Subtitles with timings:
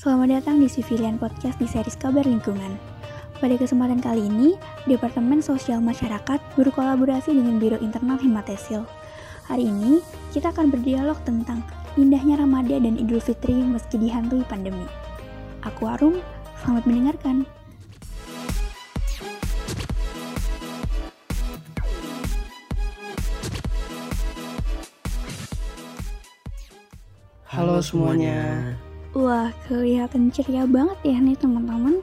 [0.00, 2.72] Selamat datang di Civilian Podcast di series Kabar Lingkungan.
[3.36, 4.56] Pada kesempatan kali ini,
[4.88, 8.80] Departemen Sosial Masyarakat berkolaborasi dengan Biro Internal Himatesil.
[9.44, 10.00] Hari ini,
[10.32, 11.60] kita akan berdialog tentang
[12.00, 14.88] indahnya Ramadan dan Idul Fitri meski dihantui pandemi.
[15.68, 16.16] Aku Arum,
[16.64, 17.44] selamat mendengarkan.
[27.52, 28.80] Halo semuanya.
[29.10, 31.98] Wah, kelihatan ceria banget ya nih teman-teman.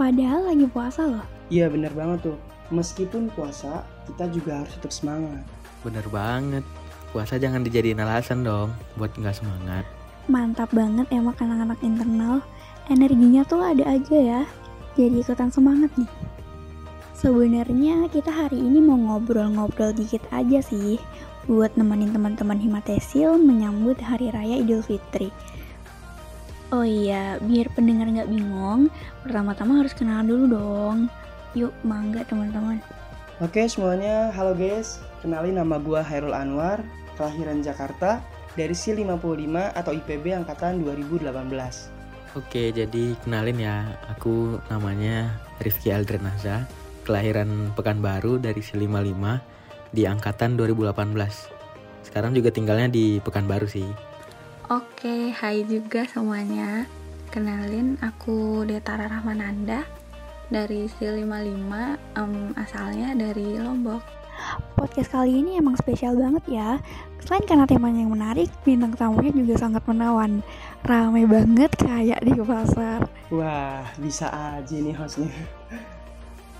[0.00, 1.26] Padahal lagi puasa loh.
[1.52, 2.38] Iya bener banget tuh.
[2.72, 5.44] Meskipun puasa, kita juga harus tetap semangat.
[5.84, 6.64] Bener banget.
[7.12, 9.84] Puasa jangan dijadiin alasan dong buat nggak semangat.
[10.32, 12.40] Mantap banget emang anak-anak internal.
[12.88, 14.42] Energinya tuh ada aja ya.
[14.96, 16.08] Jadi ikutan semangat nih.
[17.16, 20.96] Sebenarnya kita hari ini mau ngobrol-ngobrol dikit aja sih
[21.48, 25.30] buat nemenin teman-teman Himatesil menyambut Hari Raya Idul Fitri.
[26.74, 28.90] Oh iya, biar pendengar nggak bingung,
[29.22, 30.98] pertama-tama harus kenalan dulu dong.
[31.54, 32.82] Yuk, mangga teman-teman.
[33.38, 34.98] Oke semuanya, halo guys.
[35.22, 36.82] Kenalin nama gua Hairul Anwar,
[37.14, 38.18] kelahiran Jakarta,
[38.58, 41.30] dari C55 atau IPB angkatan 2018.
[42.34, 43.86] Oke, jadi kenalin ya.
[44.18, 46.66] Aku namanya Rifki Aldrenaza,
[47.06, 49.22] kelahiran Pekanbaru dari C55
[49.94, 51.14] di angkatan 2018.
[52.02, 54.15] Sekarang juga tinggalnya di Pekanbaru sih.
[54.66, 56.90] Oke, hai juga semuanya.
[57.30, 59.86] Kenalin, aku Detara Rahmananda
[60.50, 64.02] dari C55, em, asalnya dari Lombok.
[64.74, 66.82] Podcast kali ini emang spesial banget ya.
[67.22, 70.42] Selain karena temanya yang menarik, bintang tamunya juga sangat menawan.
[70.82, 73.06] Rame banget kayak di pasar.
[73.30, 75.30] Wah, bisa aja nih hostnya.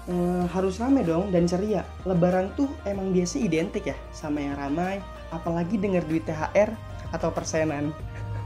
[0.07, 1.83] Eh, harus rame dong dan ceria.
[2.07, 5.03] Lebaran tuh emang biasa identik ya sama yang ramai,
[5.35, 6.71] apalagi denger duit THR
[7.11, 7.95] atau persenan.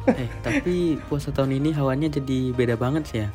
[0.09, 3.29] Eh, tapi puasa tahun ini hawanya jadi beda banget sih ya.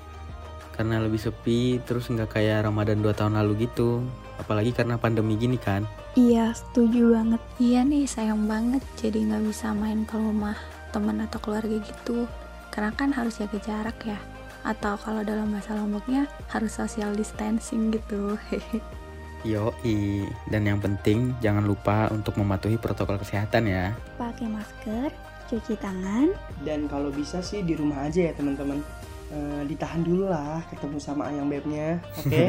[0.74, 4.04] Karena lebih sepi, terus nggak kayak Ramadan 2 tahun lalu gitu.
[4.42, 5.88] Apalagi karena pandemi gini kan.
[6.20, 7.42] Iya, setuju banget.
[7.62, 10.58] Iya nih, sayang banget jadi nggak bisa main ke rumah
[10.92, 12.28] teman atau keluarga gitu.
[12.74, 14.20] Karena kan harus jaga jarak ya.
[14.66, 18.36] Atau kalau dalam bahasa Lomboknya harus social distancing gitu.
[19.46, 23.94] Yoi, dan yang penting jangan lupa untuk mematuhi protokol kesehatan ya.
[24.18, 25.14] Pakai masker,
[25.46, 26.34] cuci tangan,
[26.66, 28.82] Dan kalau bisa sih di rumah aja ya teman-teman.
[29.30, 32.46] Eh, ditahan dulu lah ketemu sama ayang bebnya, oke?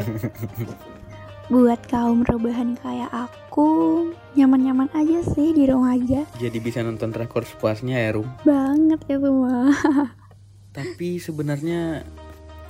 [1.52, 6.26] Buat kaum rebahan kayak aku, nyaman-nyaman aja sih di rumah aja.
[6.42, 8.28] Jadi bisa nonton rekor sepuasnya ya, Rum.
[8.42, 9.70] Banget ya semua.
[10.76, 12.02] Tapi sebenarnya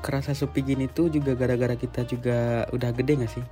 [0.04, 3.44] kerasa sepi gini tuh juga gara-gara kita juga udah gede gak sih?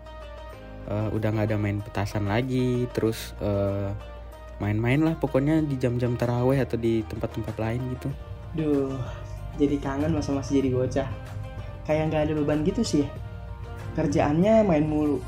[0.84, 3.88] Eh, udah nggak ada main petasan lagi, terus eh,
[4.60, 8.08] main-main lah pokoknya di jam-jam taraweh atau di tempat-tempat lain gitu.
[8.54, 8.92] Duh,
[9.56, 11.08] jadi kangen masa-masa jadi bocah.
[11.88, 13.08] Kayak nggak ada beban gitu sih.
[13.96, 15.24] Kerjaannya main mulu.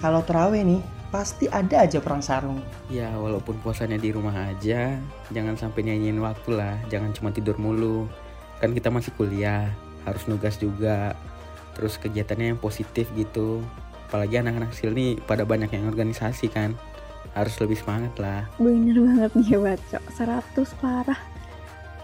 [0.00, 0.80] Kalau terawih nih,
[1.12, 2.58] pasti ada aja perang sarung.
[2.88, 4.96] Ya walaupun puasanya di rumah aja,
[5.30, 8.08] jangan sampai nyanyiin waktu lah, jangan cuma tidur mulu.
[8.58, 9.68] Kan kita masih kuliah,
[10.08, 11.12] harus nugas juga.
[11.76, 13.60] Terus kegiatannya yang positif gitu.
[14.12, 16.76] Apalagi anak-anak kecil nih pada banyak yang organisasi kan.
[17.32, 18.44] Harus lebih semangat lah.
[18.60, 21.16] Bener banget nih Baco, 100 parah.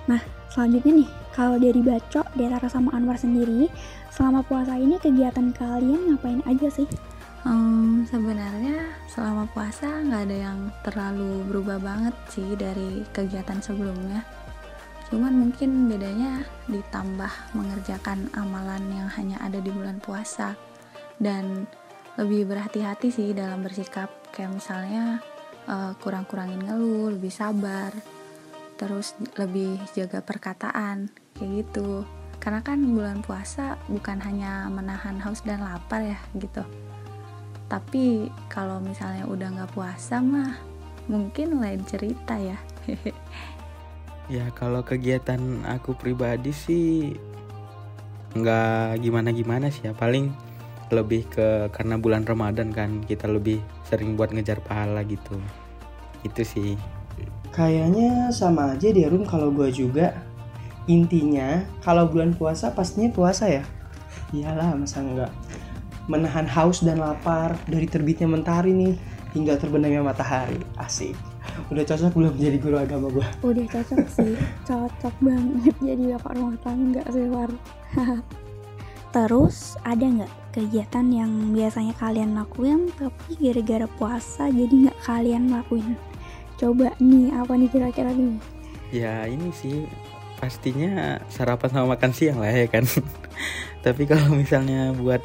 [0.08, 3.68] Nah, selanjutnya nih, kalau dari Baco, Detara sama Anwar sendiri,
[4.08, 6.88] selama puasa ini kegiatan kalian ngapain aja sih?
[7.44, 10.58] Hmm, sebenarnya selama puasa nggak ada yang
[10.88, 14.24] terlalu berubah banget sih dari kegiatan sebelumnya.
[15.12, 16.40] Cuman mungkin bedanya
[16.72, 20.56] ditambah mengerjakan amalan yang hanya ada di bulan puasa
[21.20, 21.68] dan
[22.18, 25.22] lebih berhati-hati sih dalam bersikap kayak misalnya
[25.70, 27.94] eh, kurang-kurangin ngeluh, lebih sabar,
[28.74, 31.08] terus lebih jaga perkataan
[31.38, 32.02] kayak gitu.
[32.38, 36.62] Karena kan bulan puasa bukan hanya menahan haus dan lapar ya gitu.
[37.70, 40.58] Tapi kalau misalnya udah nggak puasa mah
[41.06, 42.58] mungkin lain cerita ya.
[44.28, 47.16] Ya kalau kegiatan aku pribadi sih
[48.36, 49.96] nggak gimana-gimana sih ya.
[49.96, 50.28] Paling
[50.92, 55.36] lebih ke karena bulan Ramadan kan kita lebih sering buat ngejar pahala gitu.
[56.24, 56.74] Itu sih.
[57.54, 60.14] Kayaknya sama aja di room kalau gue juga.
[60.88, 63.64] Intinya, kalau bulan puasa pastinya puasa ya.
[64.32, 65.32] Iyalah, masa enggak.
[66.08, 68.96] Menahan haus dan lapar dari terbitnya mentari nih
[69.36, 70.56] hingga terbenamnya matahari.
[70.80, 71.12] Asik.
[71.68, 73.26] Udah cocok belum jadi guru agama gue?
[73.44, 74.34] Udah cocok sih,
[74.68, 77.50] cocok banget jadi bapak rumah tangga sih War.
[79.14, 85.94] Terus ada nggak kegiatan yang biasanya kalian lakuin tapi gara-gara puasa jadi nggak kalian lakuin?
[86.58, 88.42] Coba nih apa nih kira-kira nih?
[88.90, 89.86] Ya ini sih
[90.42, 92.86] pastinya sarapan sama makan siang lah ya kan
[93.84, 95.22] tapi kalau misalnya buat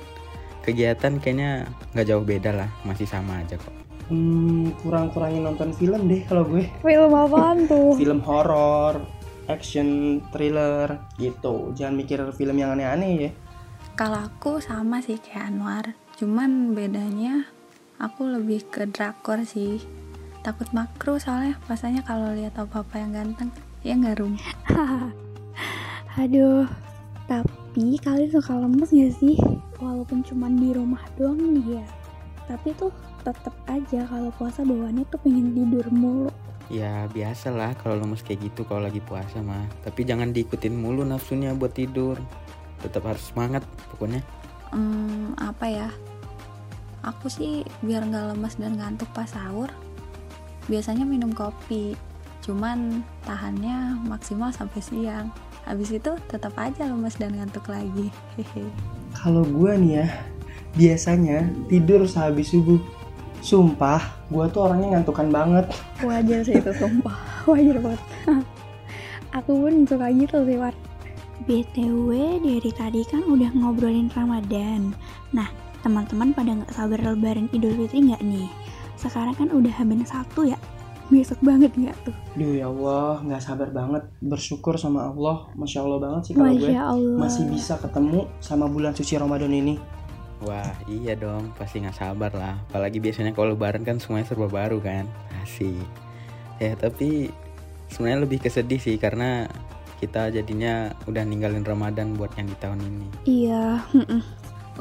[0.66, 6.28] kegiatan kayaknya nggak jauh beda lah masih sama aja kok Hmm, kurang-kurangin nonton film deh
[6.28, 6.68] kalau gue.
[6.84, 7.96] Film apaan tuh?
[8.04, 9.00] Film horor,
[9.48, 11.72] action, thriller gitu.
[11.72, 13.32] Jangan mikir film yang aneh-aneh ya.
[13.94, 15.86] Kalau aku sama sih kayak Anwar,
[16.18, 17.46] cuman bedanya
[18.02, 19.86] aku lebih ke drakor sih.
[20.42, 23.54] Takut makro soalnya pasanya kalau lihat apa-apa yang ganteng,
[23.86, 24.34] ya nggak rum.
[26.18, 26.66] Aduh,
[27.30, 29.38] tapi kalian suka lemes gak sih?
[29.78, 31.86] Walaupun cuma di rumah doang nih ya.
[32.50, 32.90] Tapi tuh
[33.22, 36.34] tetep aja kalau puasa bawaannya tuh pengen tidur mulu.
[36.72, 41.04] ya biasa lah kalau lemes kayak gitu kalau lagi puasa mah tapi jangan diikutin mulu
[41.04, 42.16] nafsunya buat tidur
[42.84, 43.64] tetap harus semangat
[43.96, 44.20] pokoknya
[44.74, 45.90] Hmm, apa ya?
[47.06, 49.70] Aku sih biar nggak lemas dan ngantuk pas sahur,
[50.66, 51.94] biasanya minum kopi.
[52.42, 55.30] Cuman tahannya maksimal sampai siang.
[55.70, 58.10] Habis itu tetap aja lemas dan ngantuk lagi.
[58.34, 58.66] Hehe.
[59.14, 60.08] Kalau gue nih ya,
[60.74, 62.82] biasanya tidur sehabis subuh.
[63.46, 64.02] Sumpah,
[64.34, 65.66] gue tuh orangnya ngantukan banget.
[66.02, 67.14] Wajar sih itu sumpah.
[67.52, 68.02] Wajar banget.
[69.38, 70.74] Aku pun suka gitu sih, War.
[71.44, 74.94] BTW dari tadi kan udah ngobrolin Ramadan.
[75.34, 75.50] Nah,
[75.82, 78.48] teman-teman pada nggak sabar lebaran Idul Fitri nggak nih?
[78.96, 80.56] Sekarang kan udah hamil satu ya.
[81.12, 82.16] Besok banget nggak tuh?
[82.40, 84.08] Duh ya Allah, nggak sabar banget.
[84.24, 87.20] Bersyukur sama Allah, masya Allah banget sih kalau gue Allah.
[87.20, 89.76] masih bisa ketemu sama bulan suci Ramadan ini.
[90.44, 94.76] wah iya dong pasti nggak sabar lah apalagi biasanya kalau lebaran kan semuanya serba baru
[94.84, 95.08] kan
[95.40, 95.88] asik
[96.60, 97.32] ya tapi
[97.88, 99.48] sebenarnya lebih kesedih sih karena
[100.02, 103.66] kita jadinya udah ninggalin Ramadan buat yang di tahun ini Iya.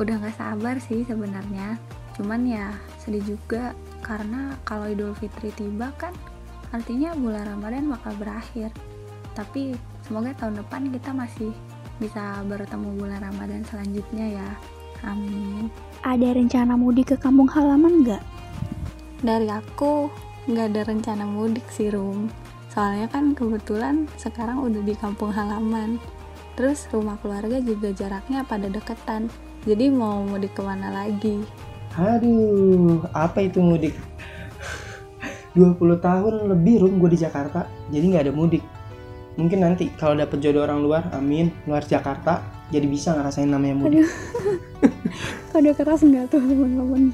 [0.01, 1.77] Udah nggak sabar sih sebenarnya.
[2.17, 6.13] Cuman ya sedih juga karena kalau Idul Fitri tiba kan
[6.73, 8.73] artinya bulan Ramadan bakal berakhir.
[9.37, 11.53] Tapi semoga tahun depan kita masih
[12.01, 14.51] bisa bertemu bulan Ramadan selanjutnya ya.
[15.03, 15.67] Amin.
[16.07, 18.23] ada rencana mudik ke kampung halaman nggak?
[19.23, 20.07] Dari aku
[20.47, 22.31] nggak ada rencana mudik sih Rum.
[22.73, 26.01] Soalnya kan kebetulan sekarang udah di kampung halaman.
[26.57, 29.29] Terus rumah keluarga juga jaraknya pada deketan.
[29.69, 31.45] Jadi mau mudik ke mana lagi?
[32.01, 33.93] Aduh, apa itu mudik?
[35.53, 38.65] 20 tahun lebih rum gue di Jakarta, jadi nggak ada mudik.
[39.37, 42.41] Mungkin nanti kalau dapet jodoh orang luar, amin, luar Jakarta,
[42.73, 44.09] jadi bisa ngerasain namanya mudik.
[45.53, 47.13] Kode keras nggak tuh teman-teman?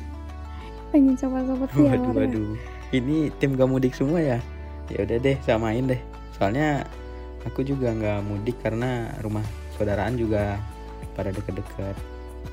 [0.94, 4.38] Pengen sih ya, waduh waduh ini tim gak mudik semua ya
[4.92, 6.00] ya udah deh samain deh
[6.36, 6.84] soalnya
[7.44, 9.44] aku juga nggak mudik karena rumah
[9.76, 10.58] saudaraan juga
[11.14, 11.96] pada deket-deket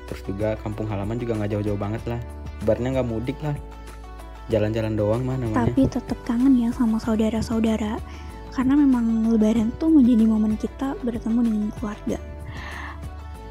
[0.06, 2.20] terus juga kampung halaman juga nggak jauh-jauh banget lah
[2.62, 3.56] Ibaratnya nggak mudik lah
[4.48, 7.98] jalan-jalan doang mah namanya Tapi tetap kangen ya sama saudara-saudara.
[8.54, 12.18] Karena memang lebaran tuh menjadi momen kita bertemu dengan keluarga.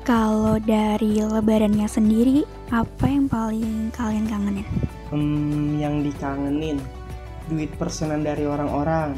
[0.01, 2.41] Kalau dari lebarannya sendiri,
[2.73, 4.65] apa yang paling kalian kangenin?
[5.13, 6.81] Hmm, yang dikangenin,
[7.49, 9.13] duit persenan dari orang-orang,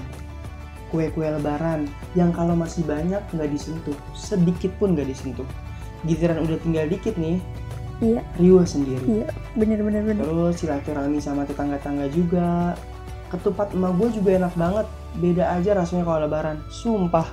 [0.89, 5.47] kue-kue lebaran, yang kalau masih banyak nggak disentuh, sedikit pun nggak disentuh.
[6.07, 7.41] Giliran udah tinggal dikit nih,
[7.97, 8.21] Iya.
[8.37, 9.01] riuh sendiri.
[9.03, 9.27] Iya,
[9.57, 10.23] bener-bener bener.
[10.23, 12.77] Terus silaturahmi sama tetangga-tetangga juga.
[13.27, 14.87] Ketupat emak gue juga enak banget.
[15.17, 16.57] Beda aja rasanya kalau lebaran.
[16.69, 17.27] Sumpah.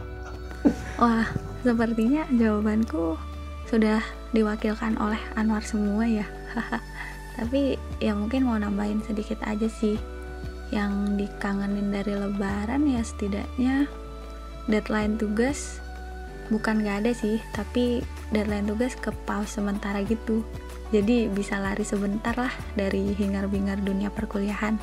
[1.02, 1.28] Wah,
[1.60, 3.20] sepertinya jawabanku
[3.68, 4.00] sudah
[4.32, 6.24] diwakilkan oleh Anwar semua ya.
[7.36, 10.00] Tapi ya mungkin mau nambahin sedikit aja sih.
[10.74, 13.86] Yang dikangenin dari lebaran ya setidaknya
[14.66, 15.78] deadline tugas
[16.50, 18.02] bukan gak ada sih, tapi
[18.34, 20.42] deadline tugas ke pause sementara gitu.
[20.92, 24.76] Jadi bisa lari sebentar lah dari hingar-bingar dunia perkuliahan.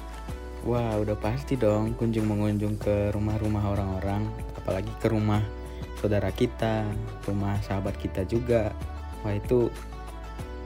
[0.62, 4.30] Wah udah pasti dong kunjung mengunjung ke rumah-rumah orang-orang
[4.62, 5.42] Apalagi ke rumah
[5.98, 6.86] saudara kita,
[7.26, 8.70] rumah sahabat kita juga
[9.26, 9.74] Wah itu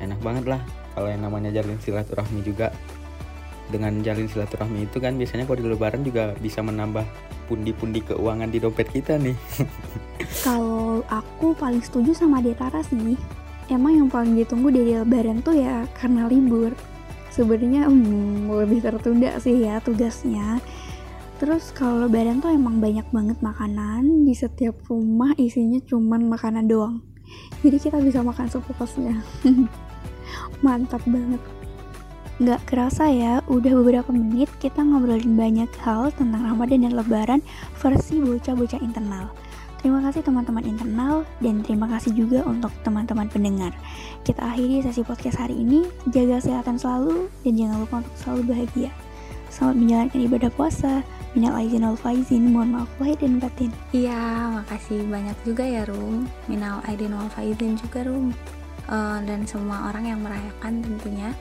[0.03, 0.61] enak banget lah
[0.95, 2.75] kalau yang namanya jalin silaturahmi juga
[3.65, 7.01] Dengan jalin silaturahmi itu kan biasanya kalau di lebaran juga bisa menambah
[7.49, 9.37] pundi-pundi keuangan di dompet kita nih
[10.45, 13.17] Kalau aku paling setuju sama Detara sih.
[13.65, 16.73] Emang yang paling ditunggu dari lebaran tuh ya karena libur.
[17.33, 20.61] Sebenarnya hmm, lebih tertunda sih ya tugasnya.
[21.41, 27.01] Terus kalau lebaran tuh emang banyak banget makanan di setiap rumah isinya cuman makanan doang.
[27.65, 29.19] Jadi kita bisa makan sepuasnya.
[30.63, 31.41] Mantap banget.
[32.35, 37.41] Nggak kerasa ya, udah beberapa menit kita ngobrolin banyak hal tentang Ramadan dan Lebaran
[37.79, 39.31] versi bocah-bocah internal.
[39.79, 43.71] Terima kasih teman-teman internal dan terima kasih juga untuk teman-teman pendengar.
[44.27, 45.87] Kita akhiri sesi podcast hari ini.
[46.11, 48.91] Jaga kesehatan selalu dan jangan lupa untuk selalu bahagia.
[49.47, 50.93] Selamat menjalankan ibadah puasa.
[51.37, 53.71] Minal aizin wal faizin, mohon maaf lahir dan batin.
[53.95, 56.27] Iya, makasih banyak juga ya Rum.
[56.51, 58.35] Minal aidin wal faizin juga Rum.
[58.91, 61.31] Uh, dan semua orang yang merayakan tentunya.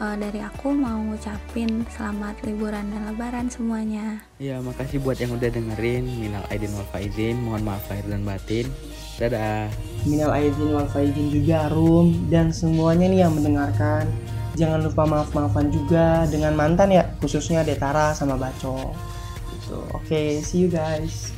[0.00, 4.24] Uh, dari aku mau ngucapin selamat liburan dan lebaran semuanya.
[4.40, 6.04] Iya, makasih buat yang udah dengerin.
[6.18, 8.66] Minal aidin wal faizin, mohon maaf lahir dan batin.
[9.20, 9.68] Dadah.
[10.08, 14.08] Minal aidin wal faizin juga Rum dan semuanya nih yang mendengarkan.
[14.56, 18.92] Jangan lupa maaf-maafan juga dengan mantan ya, khususnya Detara sama Baco.
[19.52, 19.78] Gitu.
[19.92, 21.32] Oke, okay, see you guys.